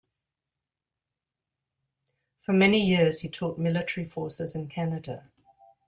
For 2.39 2.53
many 2.53 2.83
years, 2.83 3.19
he 3.19 3.29
taught 3.29 3.59
military 3.59 4.07
forces 4.07 4.55
in 4.55 4.67
Canada. 4.67 5.29